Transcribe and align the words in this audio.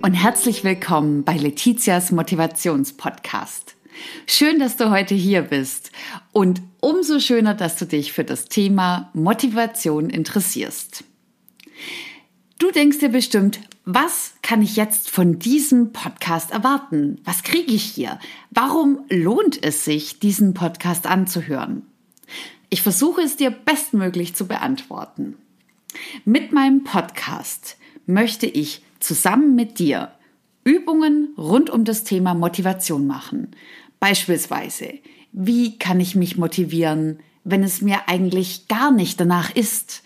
und 0.00 0.14
herzlich 0.14 0.62
willkommen 0.62 1.24
bei 1.24 1.36
Letizias 1.36 2.12
Motivationspodcast. 2.12 3.74
Schön, 4.28 4.60
dass 4.60 4.76
du 4.76 4.90
heute 4.90 5.16
hier 5.16 5.42
bist 5.42 5.90
und 6.30 6.62
umso 6.80 7.18
schöner, 7.18 7.54
dass 7.54 7.74
du 7.74 7.84
dich 7.84 8.12
für 8.12 8.22
das 8.22 8.44
Thema 8.44 9.10
Motivation 9.12 10.08
interessierst. 10.08 11.02
Du 12.60 12.70
denkst 12.70 13.00
dir 13.00 13.08
bestimmt, 13.08 13.58
was 13.84 14.34
kann 14.42 14.62
ich 14.62 14.76
jetzt 14.76 15.10
von 15.10 15.40
diesem 15.40 15.92
Podcast 15.92 16.52
erwarten? 16.52 17.20
Was 17.24 17.42
kriege 17.42 17.72
ich 17.72 17.82
hier? 17.82 18.20
Warum 18.50 19.00
lohnt 19.10 19.60
es 19.64 19.84
sich, 19.84 20.20
diesen 20.20 20.54
Podcast 20.54 21.08
anzuhören? 21.08 21.82
Ich 22.70 22.82
versuche 22.82 23.22
es 23.22 23.34
dir 23.34 23.50
bestmöglich 23.50 24.36
zu 24.36 24.46
beantworten. 24.46 25.34
Mit 26.24 26.52
meinem 26.52 26.84
Podcast 26.84 27.78
möchte 28.06 28.46
ich 28.46 28.82
zusammen 29.04 29.54
mit 29.54 29.78
dir 29.78 30.12
Übungen 30.64 31.34
rund 31.36 31.68
um 31.68 31.84
das 31.84 32.04
Thema 32.04 32.34
Motivation 32.34 33.06
machen. 33.06 33.50
Beispielsweise, 34.00 34.94
wie 35.32 35.78
kann 35.78 36.00
ich 36.00 36.14
mich 36.14 36.36
motivieren, 36.38 37.18
wenn 37.44 37.62
es 37.62 37.82
mir 37.82 38.08
eigentlich 38.08 38.66
gar 38.68 38.90
nicht 38.90 39.20
danach 39.20 39.54
ist? 39.54 40.02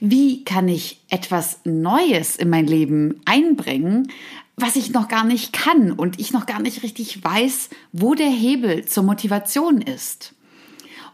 Wie 0.00 0.44
kann 0.44 0.68
ich 0.68 1.00
etwas 1.08 1.60
Neues 1.64 2.36
in 2.36 2.50
mein 2.50 2.66
Leben 2.66 3.20
einbringen, 3.24 4.12
was 4.56 4.76
ich 4.76 4.92
noch 4.92 5.08
gar 5.08 5.24
nicht 5.24 5.52
kann 5.52 5.90
und 5.92 6.20
ich 6.20 6.32
noch 6.32 6.44
gar 6.46 6.60
nicht 6.60 6.82
richtig 6.82 7.24
weiß, 7.24 7.70
wo 7.92 8.14
der 8.14 8.30
Hebel 8.30 8.84
zur 8.84 9.04
Motivation 9.04 9.80
ist? 9.80 10.33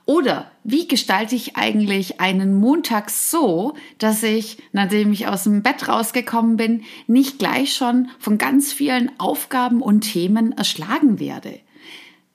Oder 0.06 0.50
wie 0.64 0.88
gestalte 0.88 1.36
ich 1.36 1.56
eigentlich 1.56 2.20
einen 2.20 2.54
Montag 2.54 3.10
so, 3.10 3.74
dass 3.98 4.22
ich, 4.22 4.58
nachdem 4.72 5.12
ich 5.12 5.26
aus 5.26 5.44
dem 5.44 5.62
Bett 5.62 5.88
rausgekommen 5.88 6.56
bin, 6.56 6.82
nicht 7.06 7.38
gleich 7.38 7.74
schon 7.74 8.08
von 8.18 8.36
ganz 8.38 8.72
vielen 8.72 9.12
Aufgaben 9.20 9.82
und 9.82 10.00
Themen 10.00 10.52
erschlagen 10.52 11.20
werde? 11.20 11.60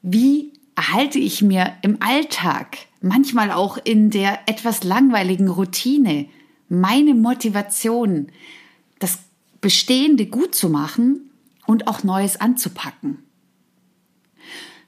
Wie 0.01 0.53
erhalte 0.75 1.19
ich 1.19 1.41
mir 1.41 1.73
im 1.81 1.97
Alltag, 2.01 2.77
manchmal 3.01 3.51
auch 3.51 3.77
in 3.83 4.09
der 4.09 4.39
etwas 4.45 4.83
langweiligen 4.83 5.49
Routine, 5.49 6.27
meine 6.69 7.13
Motivation, 7.13 8.27
das 8.99 9.19
Bestehende 9.61 10.27
gut 10.27 10.55
zu 10.55 10.69
machen 10.69 11.31
und 11.65 11.87
auch 11.87 12.03
Neues 12.03 12.39
anzupacken? 12.39 13.24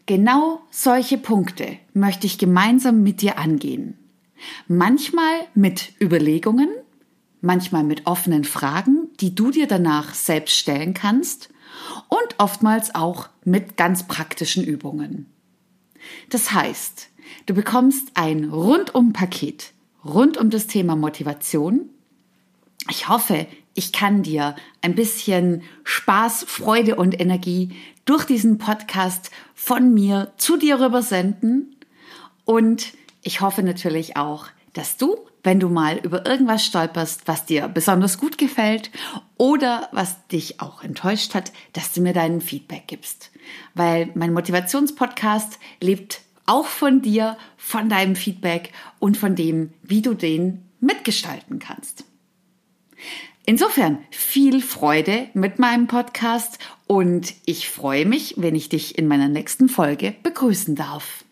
Genau 0.08 0.62
solche 0.72 1.18
Punkte 1.18 1.78
möchte 1.94 2.28
ich 2.28 2.38
gemeinsam 2.38 3.04
mit 3.04 3.22
dir 3.22 3.38
angehen. 3.38 3.98
Manchmal 4.70 5.42
mit 5.54 5.92
Überlegungen, 6.02 6.70
manchmal 7.42 7.84
mit 7.84 8.08
offenen 8.08 8.46
Fragen, 8.46 9.10
die 9.20 9.36
du 9.36 9.52
dir 9.52 9.68
danach 9.68 10.14
selbst 10.14 10.56
stellen 10.56 10.94
kannst 10.94 11.50
und 12.08 12.36
oftmals 12.38 12.96
auch 12.96 13.28
mit 13.44 13.76
ganz 13.76 14.08
praktischen 14.08 14.64
Übungen. 14.64 15.26
Das 16.30 16.54
heißt, 16.54 17.10
du 17.46 17.54
bekommst 17.54 18.12
ein 18.14 18.46
Rundum-Paket 18.46 19.74
rund 20.06 20.38
um 20.38 20.50
das 20.50 20.68
Thema 20.68 20.96
Motivation. 20.96 21.90
Ich 22.90 23.10
hoffe, 23.10 23.48
ich 23.74 23.92
kann 23.92 24.24
dir 24.24 24.56
ein 24.82 24.96
bisschen 24.96 25.62
Spaß, 25.84 26.46
Freude 26.48 26.96
und 26.96 27.20
Energie 27.20 27.76
durch 28.06 28.26
diesen 28.26 28.58
Podcast 28.58 29.30
von 29.54 29.94
mir 29.94 30.34
zu 30.38 30.58
dir 30.58 30.80
rüber 30.80 31.02
senden. 31.02 31.76
Und 32.46 32.94
ich 33.22 33.42
hoffe 33.42 33.62
natürlich 33.62 34.16
auch, 34.16 34.48
dass 34.74 34.98
du, 34.98 35.18
wenn 35.44 35.60
du 35.60 35.70
mal 35.70 35.98
über 35.98 36.26
irgendwas 36.26 36.66
stolperst, 36.66 37.28
was 37.28 37.46
dir 37.46 37.68
besonders 37.68 38.18
gut 38.18 38.38
gefällt 38.38 38.90
oder 39.38 39.90
was 39.92 40.28
dich 40.28 40.62
auch 40.62 40.84
enttäuscht 40.84 41.36
hat, 41.36 41.52
dass 41.74 41.94
du 41.94 42.02
mir 42.02 42.14
deinen 42.14 42.42
Feedback 42.42 42.88
gibst. 42.88 43.32
Weil 43.74 44.10
mein 44.16 44.34
Motivationspodcast 44.34 45.60
lebt 45.82 46.22
auch 46.46 46.66
von 46.66 47.02
dir, 47.02 47.38
von 47.58 47.90
deinem 47.90 48.16
Feedback 48.16 48.72
und 49.00 49.18
von 49.18 49.36
dem, 49.36 49.74
wie 49.84 50.02
du 50.02 50.14
den 50.14 50.64
mitgestalten 50.80 51.60
kannst. 51.60 52.07
Insofern 53.50 54.00
viel 54.12 54.62
Freude 54.62 55.30
mit 55.34 55.58
meinem 55.58 55.88
Podcast 55.88 56.60
und 56.86 57.34
ich 57.46 57.70
freue 57.70 58.06
mich, 58.06 58.34
wenn 58.36 58.56
ich 58.56 58.68
dich 58.68 58.98
in 58.98 59.08
meiner 59.08 59.30
nächsten 59.30 59.70
Folge 59.70 60.16
begrüßen 60.22 60.76
darf. 60.76 61.24